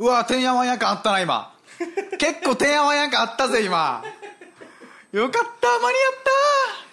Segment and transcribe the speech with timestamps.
[0.00, 1.52] うわてんやわんや感あったな今。
[2.18, 4.02] 結構てんやわんや感あったぜ今。
[5.12, 5.92] よかった間に合っ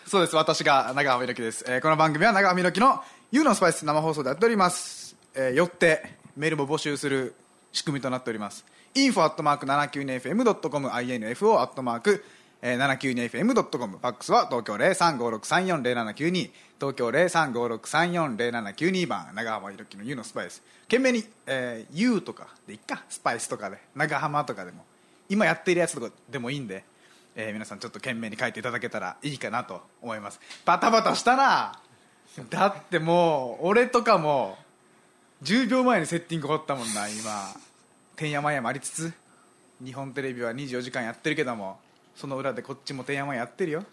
[0.04, 0.10] た。
[0.10, 3.02] そうです私が長濱ひろきです、えーこの番組は長濱ひろきの
[3.32, 7.34] 「YOU のスパイス」生放送でやっております、えーよってメールも募集する
[7.72, 8.66] 仕組みとなっております。
[8.94, 12.22] info.792fm.com info.
[12.62, 20.62] えー 792fm.com ファックスは東京0356340792東京0356340792番長浜ひろきの YOU のスパイス。
[20.84, 23.04] 懸命に、えー、YOU とかでいっか？
[23.10, 23.78] スパイスとかで。
[23.96, 24.86] 長浜とかでも。
[25.30, 26.84] 今やっているやつとかでもいいんで、
[27.36, 30.40] えー皆さんちょっと懸命に書いていただけたらいいかなと思います。
[30.66, 31.80] バタバタしたな！
[32.50, 34.58] だってもう俺とかも
[35.44, 37.32] 10秒前にセッティング掘ったもんな今。
[38.16, 39.12] てんやまんやもありつつ。
[39.84, 41.80] 日本テレビは24時間やってるけども
[42.16, 43.84] その裏でこっちもてんやまんやってるよ。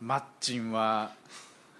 [0.00, 1.12] マッチンは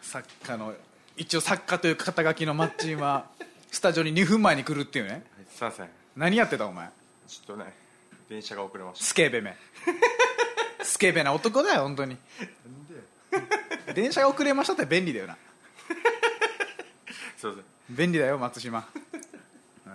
[0.03, 0.75] 作家の
[1.17, 3.27] 一応作家という肩書きのマッチンは
[3.71, 5.25] スタジオに2分前に来るっていうね。
[5.51, 5.89] すいません。
[6.17, 6.91] 何やってたお前？
[7.27, 7.73] ちょっとね
[8.29, 9.57] 電車が遅れましスケベめ。
[10.83, 12.19] スケベな男だよ本当に。
[13.95, 15.35] 電車が遅れましたって便利だよな。
[15.35, 15.41] た
[17.39, 17.65] すいません。
[17.97, 18.87] 便利だよ松島。
[19.87, 19.93] うん。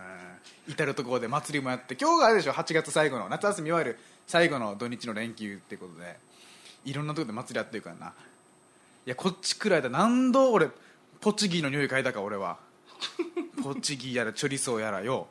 [0.72, 1.96] 至る所で祭りもやって。
[1.96, 3.30] 今日があれでしょ8月最後の。
[3.30, 6.18] 夏休みいわゆる最後の土日の連休ってことで
[6.86, 8.08] いろんなところで祭りやってるからな。
[8.08, 10.70] いやこっちくらいだ何度俺
[11.20, 12.58] ポチギの匂い嗅いだか俺は。
[13.64, 15.28] ポチギやらチョリソーやらよ。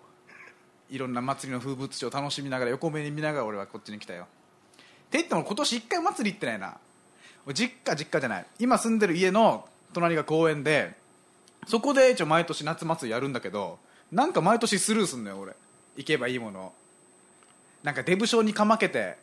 [0.91, 4.25] いろんな祭りの風物詩を楽しみながら横目に見ながら俺はこっちに来たよ。
[4.25, 4.27] っ
[5.11, 6.77] て言っても今年一回祭り行ってないな。
[7.47, 8.47] 俺実家実家じゃない。
[8.59, 10.97] 今住んでる家の隣が公園で
[11.67, 13.79] そこで一応毎年夏祭りやるんだけど
[14.11, 15.55] なんか毎年スルーすんのよ俺。
[15.97, 16.73] 行けばいいものを。
[17.83, 19.17] なんかデブ症にかまけて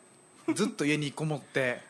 [0.54, 1.82] ずっと家にこもって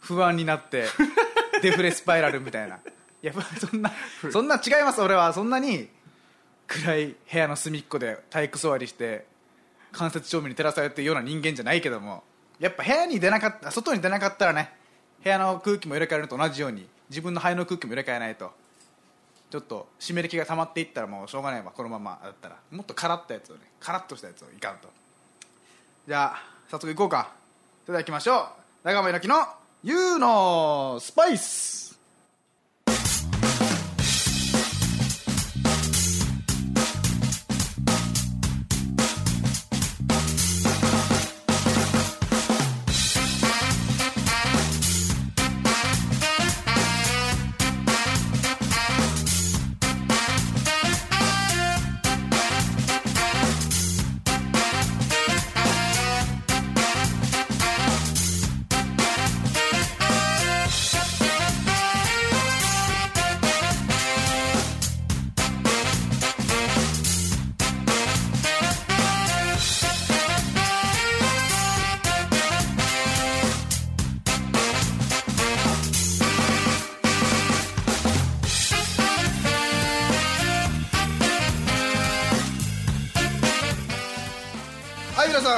[0.00, 0.86] 不安になって
[1.62, 2.76] デフレスパイラルみたいな。
[2.76, 3.92] いやそんな
[4.30, 5.00] そんな違います。
[5.02, 5.90] 俺はそんなに
[6.68, 9.26] 暗い部屋の隅っこで体育座りして
[9.92, 12.22] 間接照明に照らされてるような人間じゃないけども
[12.60, 14.72] やっぱ部屋に出なかった外に出なかったらね
[15.24, 18.52] 部屋の空気も入れ替えるのと同じように自分の肺の空気も入れ替えないと
[19.50, 22.56] ちょっと湿り気が溜まっていったらもうしょうがないわこのままだったら。
[22.70, 24.90] もっとカラッとやつをねカラッとしたやつをいかんと。
[26.06, 27.32] じゃあ早速いこうか。
[27.86, 28.46] それでは行きましょう。
[28.84, 29.36] 長間猪木の
[29.84, 31.87] 「YOU のスパイス」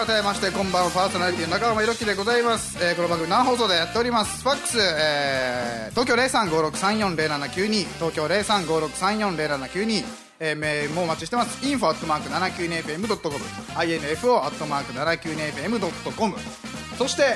[0.06, 4.42] 改めましてこんばんはパーソナリティの中山ひろきでございます、えーこの番組生放送でやっております。
[4.42, 10.04] ファックス、えー東京0356340792東京0356340792
[10.40, 11.62] えー、メールもお待ちしてます。
[11.66, 13.36] info アットマーク 792fm.com
[13.76, 16.36] info アットマーク 792fm.com
[16.96, 17.34] そして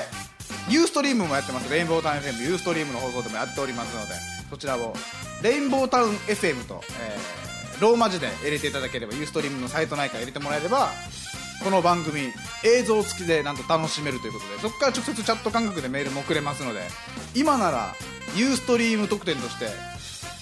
[0.67, 1.71] ユーストリームもやってます。
[1.71, 4.13] レインボータウン FM ユーストリームの放送でもやっておりますので
[4.49, 4.95] そちらを
[5.43, 7.45] レインボータウン FM と、えー
[7.81, 10.91] ローマ字で入れていただければユーストリームのサイト内から入れてもらえれば
[11.65, 12.31] この番組
[12.63, 16.81] 映像付きでなんと楽しめるということでそこから直接チャット感覚でメールも送れますので
[17.33, 17.95] 今なら
[18.35, 19.65] ユーストリーム特典として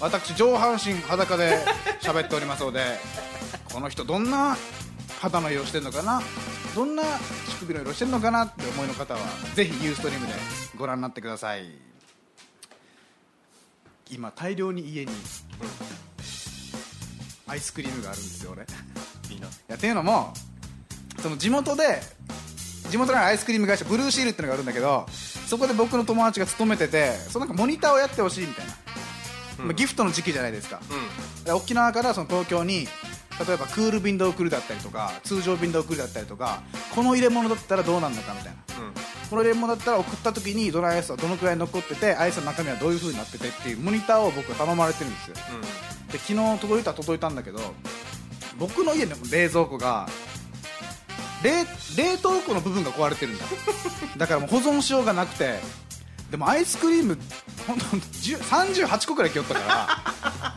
[0.02, 1.60] 私上半身裸で
[2.02, 2.82] 喋っておりますので
[3.72, 4.58] この人どんな
[5.22, 6.22] 肌の色してるのかな
[6.76, 9.22] どんな乳首の色してるのかなって思いの方は
[9.56, 10.34] ぜひユーストリームで
[10.78, 11.70] ご覧になってください。
[14.12, 15.12] 今大量に家に
[17.48, 18.64] アイスクリームがあるんですよ俺。
[19.34, 19.48] いいな。
[19.48, 20.34] いやっていうのも
[21.22, 22.02] その地元で
[22.90, 25.06] 地元のアイスクリーム会社ブルーシールっていうのがあるんだけど
[25.48, 28.74] そこで僕の友達が勤めててそのなんかモニターをやってほしいみたいな、
[29.66, 30.82] まあギフトの時期じゃないですか、
[31.46, 32.88] で沖縄からその東京に
[33.46, 36.62] 例えばクール便で送るだったりとか通常便で送るだったりとか
[36.94, 38.76] この入れ物だったらどうなんのかみたいな。
[38.80, 38.88] うん。
[38.88, 38.94] うん
[39.34, 45.36] この入れ物だったら送った時にドライアイスはどのくらい残っててアイスの中身はどういう風になっててっていうモニターを僕は頼まれてるんですよ。
[46.12, 47.60] で昨日届いた届いたんだけど
[48.60, 50.08] 僕の家の冷蔵庫が
[51.44, 51.66] 冷
[51.98, 53.46] 冷凍庫の部分が壊れてるんだ。
[54.18, 55.60] だからもう保存しようがなくて。
[56.32, 57.16] でもアイスクリーム
[57.68, 59.60] 本当10 38個くらい来よったか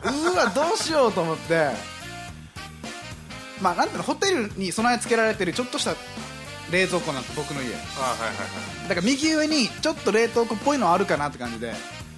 [0.02, 1.70] ら うわどうしようと思って。
[3.60, 5.94] まあなんていうのホテルに備え付けられてるちょっとした
[6.70, 7.72] 冷蔵庫なんて僕の家。
[7.72, 7.76] だ
[8.88, 11.74] から右上にちょっと冷凍庫っぽいのあるかなって感じで。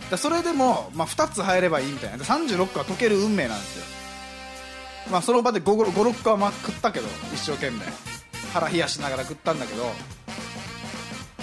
[0.08, 2.16] だそれでも、まあ、2つ入ればいいみたいな。
[2.18, 3.84] で36個は溶ける運命なんですよ。
[5.10, 7.78] まあその場で56個はまあ食ったけど一生懸命
[8.52, 9.90] 腹冷やしながら食ったんだけど、ま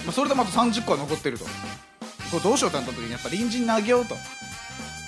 [0.08, 1.44] あ、それでまた30個は残ってると。
[1.44, 1.50] こ
[2.38, 4.16] れどうしようってなった時にやっぱ隣人にあげようと。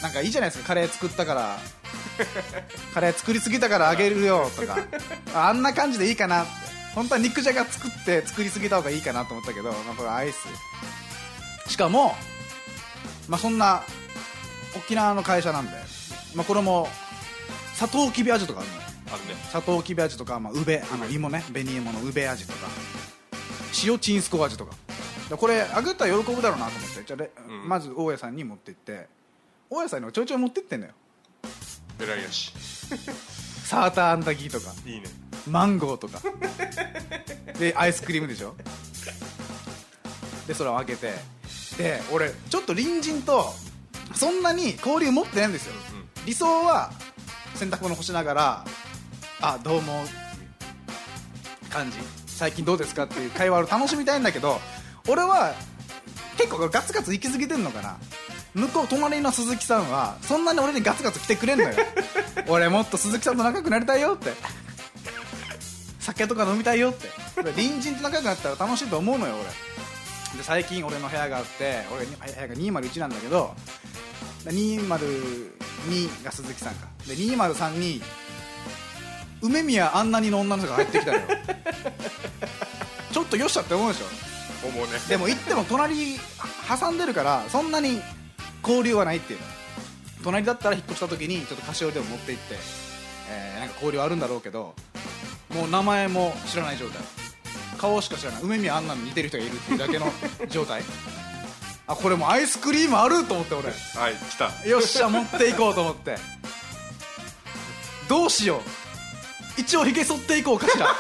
[0.03, 1.59] なんかいいじゃないですかカレー作ったから。
[2.95, 4.79] カレー作りすぎたからあげるよとか。
[5.35, 6.69] ああんな感じでいいかなって。
[6.95, 10.39] 本当は肉じゃが作って作りすぎた方がいいかなと思ったけど、まあ、これアイス。
[11.71, 12.17] しかも、
[13.29, 13.83] まあ、そんな
[14.77, 15.73] 沖縄の会社なんで、
[16.35, 16.89] まあ、これも
[17.75, 19.35] サトウキビ味とかあるのよあるね。
[19.51, 21.45] サトウキビ味とか、まあ、うべあの芋ね。
[21.53, 22.69] 紅芋のうべ味とか。
[23.85, 24.75] 塩チンスコ味とか。
[25.29, 27.05] でこれあげたら喜ぶだろうなと思って。
[27.05, 27.17] じゃ
[27.49, 27.69] うん。
[27.69, 29.09] まず大家さんに持って行って。
[29.71, 30.93] 大家さんにもちょいちょい持ってってんのよ。
[32.01, 32.53] 偉いやし。
[33.65, 34.73] サーターアンダギーとか。
[34.87, 35.07] いいね。
[35.47, 36.21] マンゴーとか。
[37.59, 38.55] でアイスクリームでしょ。
[40.47, 41.15] でそれを開けて。
[41.77, 43.53] で俺ちょっと隣人と
[44.15, 45.75] そんなに交流持ってないんですよ。
[45.93, 46.25] うん。
[46.25, 46.93] 理想は
[47.55, 48.65] 洗濯物干しながら
[49.41, 50.05] 「あどうも」
[51.71, 51.97] 感じ。
[52.27, 54.61] 最近どうですかっていう会話を楽しみたいんだけど
[55.09, 55.55] 俺は
[56.37, 57.97] 結構ガツガツ行き過ぎてんのかな。
[58.55, 61.75] 向こう隣の鈴木さんはそんなに俺にガツガツ来てくれんのよ。
[62.49, 64.33] 俺もっと鈴木さんと仲良くなりたいよって。
[66.01, 67.11] 酒とか飲みたいよって。
[67.35, 69.45] 隣人と仲良くなったら楽しいと思うのよ俺。
[70.39, 73.55] で最近俺の部屋があって俺に部屋が201なんだけど
[74.45, 76.87] で202が鈴木さんか。
[77.07, 78.03] で203に
[79.43, 81.23] 梅宮あんなにの女の人が入ってきたのよ。
[83.13, 84.67] ちょっとよっしゃって思うでしょ。
[84.69, 84.93] 思うね。
[85.09, 86.19] でも行っても隣
[86.69, 88.01] 挟んでるからそんなに
[88.63, 89.39] 交流はないっていう。
[90.25, 92.59] 隣だったら引っ越した時にちょっと菓子折りでも持って行って、
[93.31, 94.75] えーなんか交流あるんだろうけど
[95.55, 97.01] もう名前も知らない状態。
[97.79, 98.43] 顔しか知らない。
[98.43, 100.13] 梅宮アンナに似てる人がいるっていうだけの
[100.49, 100.83] 状態。
[101.87, 103.69] あこれもうアイスクリームあると思って俺。
[103.69, 103.73] は
[104.11, 104.69] い来た。
[104.69, 106.19] よっしゃ持っていこうと思って。
[108.09, 108.88] どうしよう
[109.59, 110.95] 一応ひげ剃っていこうかしら。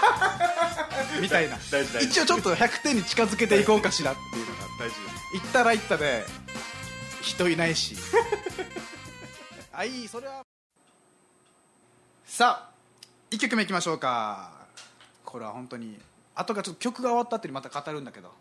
[1.21, 1.57] みたいな。
[1.71, 2.07] 大事大事。
[2.07, 4.13] 一応ちょっと100点に近づけていこうかしら。
[4.13, 4.97] っていうのが大事
[5.35, 6.27] 行ったら行ったで
[7.23, 7.97] 人いないし。
[9.73, 10.43] あいいそれは。
[12.27, 12.71] さあ
[13.31, 14.51] 1曲目いきましょうか。
[15.25, 16.01] これは本当に
[16.35, 18.33] 後がちょっと曲が終わった後にまた語るんだけど。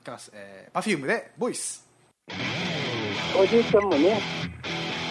[0.00, 1.86] いきます、えー、Perfume で「ボイス
[3.36, 4.18] おじいちゃんもね、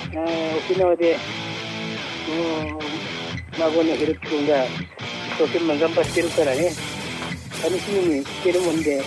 [0.07, 1.15] あー沖縄で、
[2.27, 2.88] うん、
[3.59, 4.71] 孫のひろき君が一
[5.37, 6.71] 生懸命頑張ってるからね、
[7.61, 9.03] 楽しみにしてるもんで、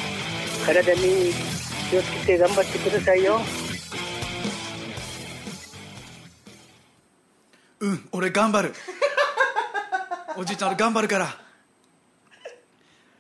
[0.67, 1.33] 体に
[1.91, 3.41] 気をつけて頑張ってくださいよ。
[7.81, 8.75] うん俺頑張る
[10.37, 11.42] おじいちゃん俺頑張るから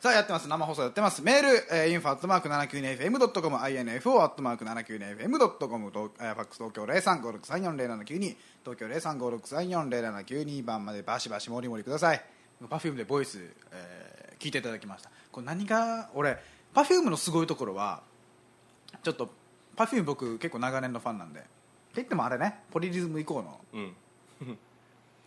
[0.03, 0.49] さあやってます。
[0.49, 1.23] 生放送やってます。
[1.23, 12.25] メール、えー、info アットマーク 792fm.com info アットマーク 792fm.com と、えー、ファックス東京0356340792東京0356340792番までバシバシモリモリください。
[12.69, 13.39] Perfume でボイス、
[13.71, 15.11] えー聞いていただきました。
[15.31, 16.37] これ何が俺
[16.75, 18.03] Perfume のすごいところは
[19.05, 19.31] ちょっと
[19.77, 21.49] Perfume 僕結構長年のファンなんでって
[21.95, 23.95] 言ってもあれねポリリズム以降のうん。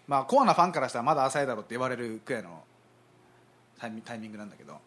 [0.06, 2.62] まあコアなファンからしたらまだ浅いだろうって言われるくらいの
[3.80, 4.80] タイミングなんだけど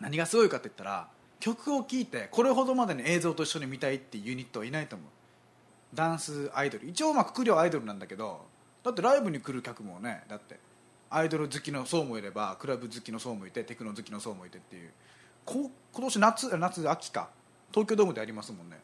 [0.00, 1.08] 何がすごいかって言ったら
[1.40, 5.08] 曲を聴いてこれほどまでに映像と一緒に見たいっていうユニットはいないと思う。
[5.94, 6.86] ダンスアイドル。
[6.86, 8.46] 一応まあくくりはアイドルなんだけど
[8.82, 10.58] だってライブに来る客もねだって
[11.10, 14.90] アイドル好きの層もいればクラブ好きの層もいてテクノ好きの層もいてっていう。
[15.44, 17.30] こ今年夏夏秋か
[17.70, 18.78] 東京ドームでありますもんね。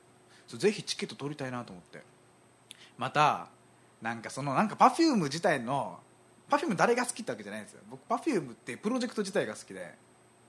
[0.46, 2.02] そぜひチケット取りたいなと思って。
[2.96, 3.48] また
[4.00, 5.98] なんかそのなんか Perfume 自体の
[6.50, 7.80] Perfume 誰が好きってわけじゃないんですよ。
[7.90, 9.94] 僕 Perfume ってプロジェクト自体が好きで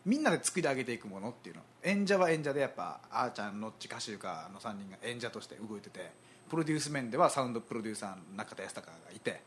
[0.06, 1.62] みんなで作り上げていくものっていうの。
[1.84, 6.12] 演者は演者でやっぱあーちゃんノッチ歌手家の3人が演者として動いてて
[6.50, 9.42] プロデュース面ではサウンドプロデューサーの中田康隆がいて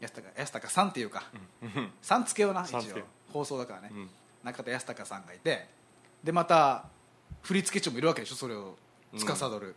[0.00, 1.22] 安高安高さんっていうか、
[2.02, 2.80] さんつけような一応。
[3.32, 4.10] 放送だからね、うん。
[4.42, 5.66] 中田康隆さんがいて
[6.22, 6.86] でまた
[7.42, 8.76] 振付長もいるわけでしょそれを。
[9.16, 9.74] 司る、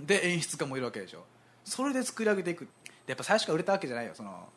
[0.00, 1.24] で演出家もいるわけでしょ。
[1.64, 2.64] それで作り上げていく。
[2.64, 2.68] で
[3.08, 4.48] やっぱ最初から売れたわけじゃないよその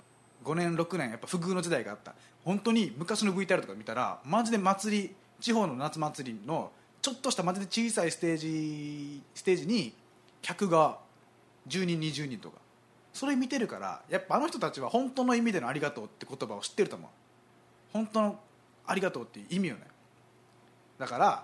[0.44, 2.14] 5年6年やっぱ不遇の時代があった。
[2.46, 9.94] 本当に昔の VTR とか見たらマジで祭り地方の夏祭りのちょっとしたマジで小さいステージステージに
[10.42, 10.98] 客が
[11.68, 12.58] 10人20人とか。
[13.12, 17.10] それ見てるからやっぱあの人たちは本当の意味でのありがとうって言葉を知ってると思う。
[17.92, 18.40] 本当の
[18.86, 19.82] ありがとうっていう意味よね。
[20.98, 21.44] だから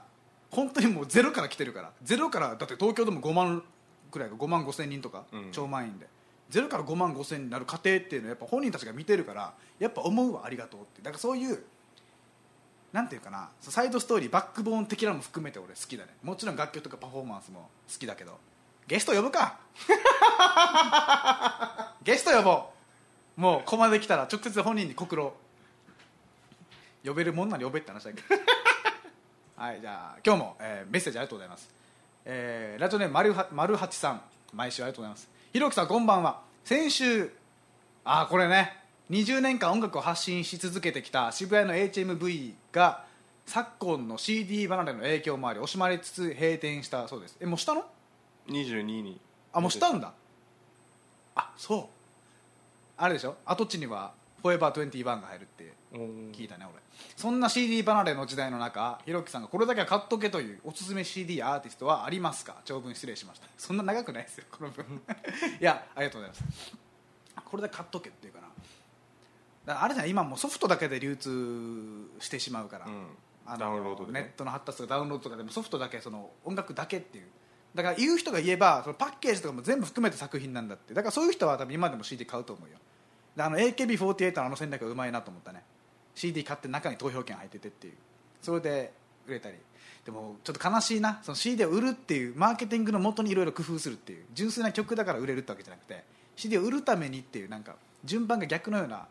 [0.52, 1.92] 本当にもうゼロから来てるから。
[2.04, 3.64] ゼロからだって東京でも5万
[4.12, 5.52] くらいか5万5千人とか、うん。
[5.52, 6.08] 超満員で
[6.52, 11.02] 0から5万5千になる過程っていうのはやっぱ本人たちが見てるからやっぱ思うわありがとうって。
[11.02, 11.64] だからそういう
[12.94, 18.38] なんていうかなサイドストーリーバックボーン的なのも含めて俺好きだねもちろん楽曲とかパフォーマンスも好きだけど。
[18.88, 19.58] ゲスト呼ぶか。
[22.04, 22.70] ゲスト呼ぼ
[23.38, 23.42] う。
[23.42, 25.34] もうここまで来たら直接本人に告ろ
[27.04, 28.28] 呼べるもんなら呼べって話だけど。
[29.58, 31.70] はいじゃあ今日も、えーメッセージありがとうございます、
[32.25, 33.14] えーラジオネーム
[33.52, 34.22] 丸八さん。
[34.54, 35.28] 毎週ありがとうございます。
[35.56, 36.42] ひろきさんこんばんは。
[36.66, 37.32] 先週
[38.04, 38.74] ああこれね。
[39.10, 43.06] 20年間音楽を発信し続けてきた渋谷の HMV が
[43.46, 47.38] 昨今の CD 離れの影響もあり惜しまれつつ閉店したそうです。
[47.40, 47.86] えもうしたの
[48.50, 49.18] ？22に。
[49.54, 50.12] あもうしたんだ。
[51.36, 51.86] あそう。
[52.98, 53.38] あれでしょ？
[53.46, 54.12] 跡地には
[54.44, 55.68] 「フォーエバー21」が入るってう。
[55.68, 55.72] ん
[56.34, 56.82] 聞いたね俺。
[57.16, 62.58] そんな CD 離れの時代の中ひろきさんがこれだけは買っとけというおすすめ CD アーティストはありますか？
[62.66, 63.48] 長文失礼しました。
[63.58, 64.86] そんな長くないですよこの文。
[65.60, 66.78] いやありがとうございます。
[67.44, 69.82] これだけ買っとけっていうかな。
[69.82, 73.08] あれじゃない今もうソフトだけで流通してしまうから、うん。
[73.48, 74.22] あのダウンロードでね。
[74.22, 77.28] ネットの発達とかダウンロードとかでもソフトだけその音楽だけっていう。
[77.74, 80.94] だから言う人が言えばそのパッケージとかも全部含めて作品なんだって。
[80.94, 82.78] だからそういう人は多分今でも CD 買うと思うよ。
[83.36, 85.64] であの AKB48 のあの戦略がうまいなと思ったね
[86.15, 87.93] CD 買って中に投票権入っててっていう。
[88.41, 88.93] それで
[89.27, 89.57] 売れたり。
[90.05, 91.19] でもちょっと悲しいな。
[91.24, 94.25] その CD を売るっていうマーケティングのもとにいろいろ工夫するっていう。
[94.34, 96.03] 純粋な曲だから売れるってわけじゃなくて
[96.36, 99.07] CD を売るためにっていうなんか順番が逆のような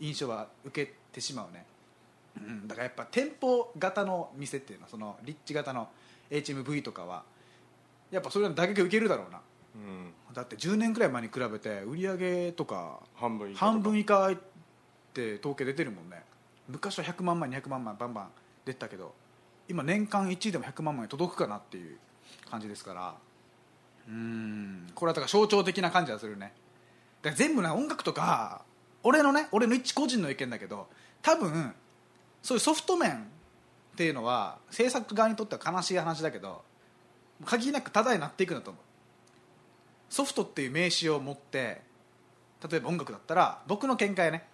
[0.00, 1.66] 印象は受けてしまうね。
[2.38, 5.88] うん、だからやっぱ店舗型の店っていうのはその立地型の
[6.30, 7.24] HMV とかは
[8.10, 9.40] やっぱそれの打撃を受けるだろうな。
[9.74, 10.12] うん。
[10.32, 13.72] だって10年くらい前に比べて売り上げとか半分以下とか。
[13.72, 14.36] 半分以下っ
[15.12, 16.22] て統計出てるもんね
[16.68, 18.28] 昔は100万枚200万枚バンバン
[18.64, 19.14] 出てたけど
[19.68, 21.98] 今年間1位でも100万枚届くかなっていう
[22.50, 23.14] 感じですから。
[24.08, 24.86] うん。
[24.94, 26.52] これはだから象徴的な感じがするね。
[27.22, 28.62] だから全部ね音楽とか
[29.02, 30.86] 俺のね俺の一個人の意見だけど
[31.22, 31.74] 多分
[32.42, 36.62] そういうソフト面っていうのは制作側にとっては悲しい話だけど
[37.44, 38.82] 限りなくタダになっていくんだと思う。
[40.08, 41.82] ソフトっていう名詞を持って
[42.70, 44.46] 例えば音楽だったら僕の見解ね。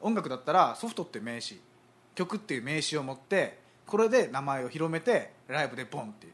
[0.00, 1.60] 音楽だったらソフトっていう名詞。
[2.14, 6.32] 曲っていう名詞を持ってこれで名前を広めてライブでボンっていう。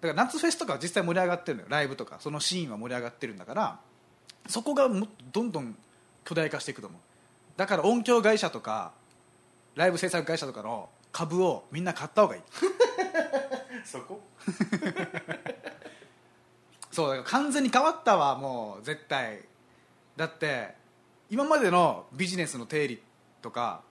[0.00, 1.68] だから夏フェスとかは実際盛り上がってるのよ。
[1.68, 2.18] ライブとか。
[2.20, 3.80] そのシーンは盛り上がってるんだから
[4.46, 5.76] そこがもどんどん
[6.24, 7.00] 巨大化していくと思う。
[7.56, 8.92] だから音響会社とか
[9.74, 12.42] ライブ制作会社とかの株をみんな買った方がいい。
[13.84, 14.22] そこ？
[16.92, 19.44] そうだから完全に変わったわもう絶対。
[20.16, 20.79] だって
[21.30, 23.02] 今までのビジネスの定理
[23.40, 23.82] とか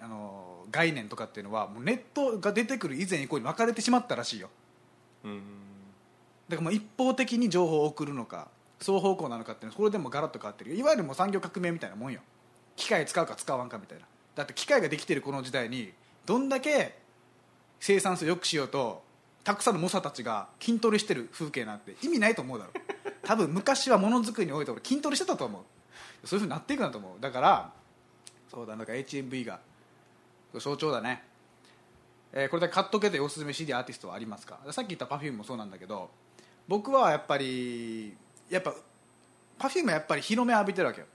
[0.00, 4.48] あの概念とかっていうのはもうネットが出てくる以前以降に分かれてしまったらしいよ。
[5.24, 5.42] うん。
[6.48, 10.76] だからもう一方的に情報を送るのか双方向なのかっていうのはこれでもガラッと変わってるよ。
[10.76, 12.20] いわゆるもう産業革命みたいなもんよ。
[12.76, 14.06] 機械使うか使わんかみたいな。
[14.36, 15.92] だって機械ができてるこの時代に
[16.26, 16.96] どんだけ
[17.80, 19.02] 生産性を良くしようと
[19.42, 22.70] たくさんの猛者たちが筋トレしてる風景なんて意味ないと思うだろ
[23.24, 25.62] 多分昔はものづくりにおいて俺筋トレしてたと思う
[26.24, 27.20] そういうふうになっていくんだと思う。
[27.20, 27.72] だから
[28.50, 29.60] そうだなんか HMV が
[30.58, 31.22] 象徴だね、
[32.32, 34.58] えーこれで買っとけておすすめ CD アーティストはありますか？
[34.70, 36.10] さっき言った Perfume もそうなんだけど
[36.66, 38.16] 僕はやっぱり
[38.50, 38.74] やっぱ
[39.58, 41.06] Perfume はやっぱり日の目浴びてるわけよ。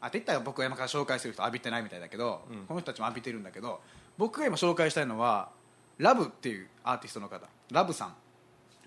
[0.00, 2.66] あって言ったら僕が今から紹介する人浴びてないみたいだけど、うん。
[2.66, 3.80] この人たちも浴びてるんだけど
[4.16, 5.50] 僕が今紹介したいのは
[5.98, 7.46] ラブっていうアーティストの方。
[7.70, 8.14] ラブさん。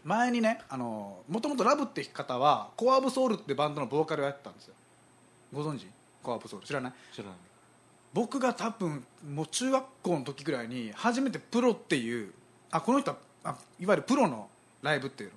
[0.04, 4.74] 前にねもともとラブって方はコア・オブ・ソウルってバンドのボーカルをやってたんですよ
[5.54, 5.86] ご存知？
[6.22, 6.66] コア・オブ・ソウル。
[6.66, 6.94] 知らない？
[7.14, 7.34] 知らない。
[8.14, 12.32] 僕が多分もう中学校の時ぐらいに初めてプロっていう
[12.70, 14.50] あこの人はあいわゆるプロの
[14.82, 15.32] ライブっていう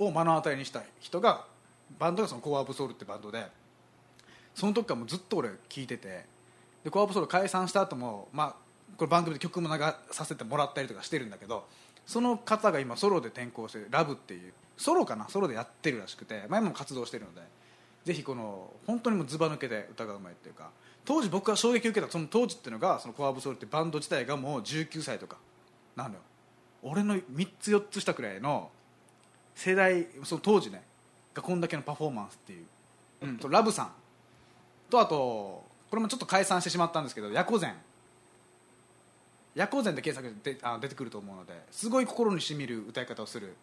[0.00, 1.44] のを目の当たりにした人が
[1.98, 3.46] バンドがそのコア・オブ・ソウルってバンドで
[4.54, 6.24] その時からもうずっと俺聴いてて
[6.84, 8.54] でコア・オブ・ソウル解散した後もまあ
[8.96, 11.66] これ番組で曲も流させてもらったりとかしてるんだけど
[12.06, 15.28] その方が今ソロで転向してラブっていうソロかな？
[15.28, 17.42] ソロでやってるらしくて前も活動してるので
[18.04, 20.70] ぜひこの本当にもうずば抜けて歌がうまいっていうか
[21.04, 25.36] 当時僕が衝撃を受けたその当時っていうのがそのコア・オブ・ソウルってバンド自体がもう19歳とか
[25.96, 26.20] なのよ。
[26.82, 28.70] 俺の3つ4つ下くらいの
[29.54, 30.82] 世代その当時ね
[31.34, 32.64] がこんだけのパフォーマンスっていう、
[33.22, 33.92] うん、とラブさん。
[34.90, 37.74] とあとこれもちょっと解散してしまったんですけどヤコゼン。
[39.54, 43.54] ヤコゼンで検索であ出てくると思うのですごい心にしみる歌い方をする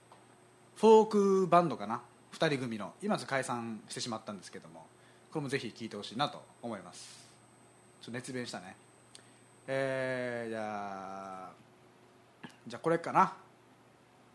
[0.76, 1.08] フォー
[1.44, 2.02] クバンドかな
[2.34, 4.86] 2人組の今ちょっと解散してしまったんですけども
[5.32, 7.28] これもぜひ聴いてほしいなと思います。
[8.02, 8.76] ちょっと熱弁したね。
[9.68, 11.52] えー、じゃあ
[12.68, 13.34] じゃあこれかな。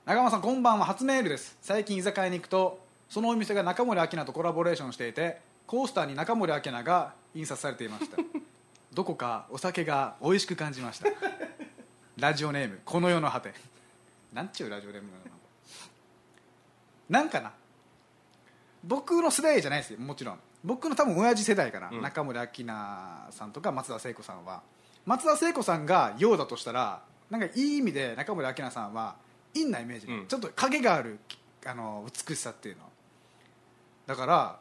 [0.06, 0.84] 長間さんこんばんは。
[0.84, 1.56] 初メールです。
[1.62, 8.16] 最近居酒屋に行くとそのお店が中森明菜とコラボレーションしていてコースターに中森明菜が印刷されていました。
[8.92, 11.08] どこかお酒が美味しく感じました。
[12.16, 13.52] ラジオネームこの世の果て。
[14.32, 15.24] なんちゅうラジオネームなの？
[17.08, 17.52] なんかな？
[18.86, 20.38] 僕の世代じゃないですよもちろん。
[20.62, 22.02] 僕の多分親父世代かな、うん。
[22.02, 24.62] 中森明菜さんとか松田聖子さんは。
[25.06, 29.16] 松田聖子さんがようだとしたらなんかいい意味で中森明菜さんは
[29.54, 30.26] 陰なイメージ、うん。
[30.26, 31.18] ちょっと影がある
[31.66, 32.82] あの美しさっていうの。
[34.06, 34.58] だから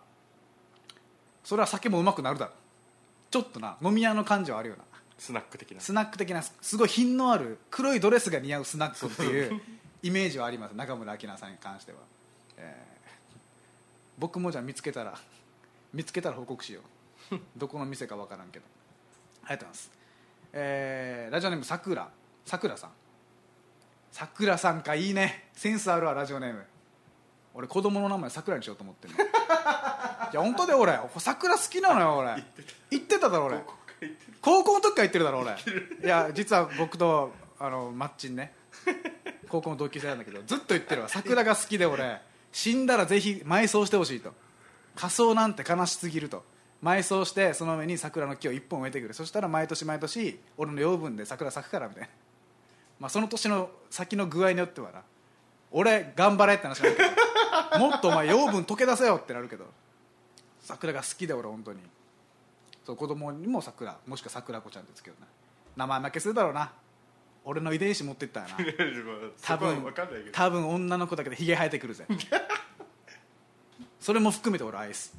[1.44, 2.56] それは酒もうまくなるだろう。
[3.30, 4.84] ちょっとな飲み屋の感じはあるよな。
[5.18, 5.82] スナック的な。
[5.82, 9.62] スナック的なすごい品のある黒いドレスが似合うスナックっていう
[10.02, 10.72] イメージはあります。
[10.74, 11.98] 中村明菜さんに関しては、
[12.58, 12.94] えー
[14.18, 15.18] 僕もじゃあ見つけたら
[15.94, 16.82] 見つけたら報告しよ
[17.32, 17.36] う。
[17.58, 18.66] どこの店か分からんけど。
[19.46, 19.92] ありがとうございます、
[20.54, 22.10] えーラジオネームさくら。
[22.46, 22.92] さくらさん。
[24.12, 25.50] さくらさんかいいね。
[25.54, 26.66] センスあるわラジオネーム。
[27.56, 29.20] 俺子供の名前さくらにしようと思ってるの。
[29.26, 29.26] い
[30.36, 31.00] や本当で俺。
[31.18, 32.44] さくら好きなのよ俺。
[32.90, 33.64] 言ってただろ俺。
[34.42, 35.52] 高校の時から言ってるだろ俺。
[36.04, 38.54] いや実は僕とあのマッチンね。
[39.50, 41.10] 高校の同級生なんだけどずっと言ってるわ。
[41.10, 42.22] 桜が好きで俺
[42.54, 44.32] 死んだらぜひ埋葬してほしいと。
[44.96, 46.46] 仮装なんて悲しすぎると。
[46.84, 49.14] 埋葬してその上に桜の木を一本植えてくる。
[49.14, 52.10] そしたら毎年毎年俺の養分で桜咲くからみたいな、
[53.00, 55.02] まあ、その年の先の具合によってはな。
[55.72, 57.16] 俺頑張れって話なんだけ
[57.78, 57.80] ど。
[57.80, 59.66] もっとお前養分溶け出せよってなるけど。
[60.62, 61.80] 桜が好きで俺本当に。
[62.86, 65.26] そう子供にも桜もしくは桜子ちゃんですけどね
[65.78, 66.72] 名前負けするだろうな。
[67.46, 68.56] 俺の遺伝子持ってったらな。
[69.42, 69.94] 多多分
[70.32, 72.06] 多分女の子だけでひげ生えてくるぜ。
[74.00, 75.14] それも含めて俺アイス。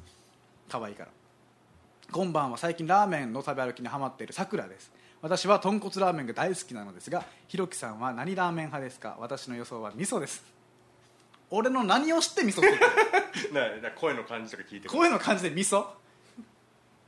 [0.69, 1.09] 可愛いから。
[2.11, 4.91] 今晩は最近ラーメンの食べ歩きにハマっているさくらです。
[5.21, 9.15] 私は豚骨ラーメンが大好きなのですがひろきさんは何ラーメン派ですか？
[9.19, 10.43] 私の予想は味噌です。
[11.49, 12.79] 俺の何を知って味噌って
[13.95, 15.85] 声の感じとか聞いてこういうの感じで味噌？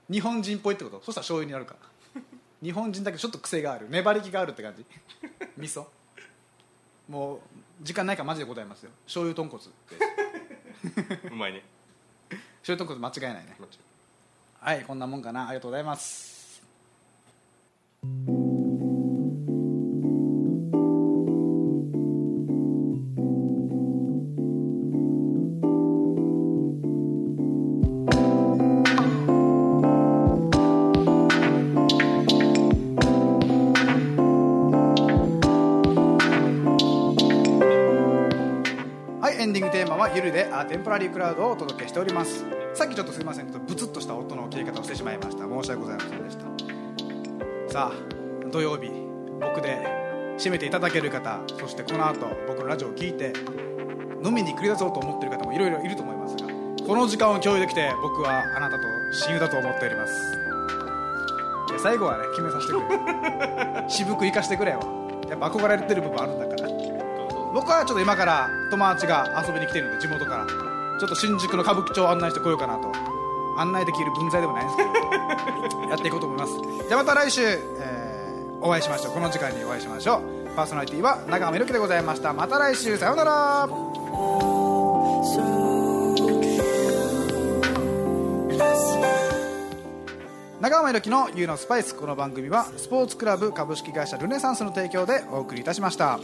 [0.10, 1.02] 日本人っぽいってこと？
[1.04, 1.76] そしたら醤油になるか
[2.62, 4.86] 日本人だけどちょっと癖がある粘り気があるって感じ。
[5.58, 5.86] 味噌。
[7.08, 7.40] もう
[7.82, 8.92] 時間ないからマジで答えますよ。
[9.06, 9.68] 醤油豚骨っ
[11.22, 11.28] て。
[11.30, 11.64] うまいね。
[12.62, 13.56] 醤油豚骨間違いないね。
[14.60, 15.48] はいこんなもんかな。
[15.48, 16.62] ありがとうございます
[40.38, 42.46] であテンポラリークラウド」をお届けしております。
[42.76, 45.46] さっきちょっとすいませんちょっとブツッとした音の切り方をしてしまいました。
[45.46, 46.44] 申し訳ございませんでした。
[47.74, 48.92] さあ土曜日
[49.42, 49.80] 僕で
[50.38, 53.34] 締めていただける方そしてこの後僕のラジオを聞いて
[54.24, 56.46] 飲みに繰り出そうと思ってる方もいろいろいると思いますが
[56.86, 58.84] この時間を共有できて僕はあなたと
[59.26, 60.14] 親友だと思っております。
[61.80, 64.80] 最後はね決めさせてくれ 渋く生かしてくれよ。
[65.28, 66.77] やっぱ憧れてる部分あるんだから。
[67.58, 70.46] 僕はちょっと今から友達が遊びに来てるんで地元から。
[70.46, 72.94] ちょっと新宿の歌舞伎町案内してこようかなと。
[73.58, 75.90] 案内できる分際でもないんですけど。
[75.90, 76.54] やっていこうと思います。
[76.88, 78.28] じゃあまた来週、えー
[78.60, 79.14] お会いしましょう。
[79.14, 80.56] この時間にお会いしましょう。
[80.56, 82.34] パーソナリティは長濱ひろきでございました。
[82.34, 82.96] また来週。
[82.98, 83.68] さようなら。
[90.62, 96.20] 長濱ひろきの「ユーのスパイス」この番組はスポーツクラブ株式会社ルネサンスの提供でお送りいたしました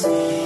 [0.00, 0.39] see.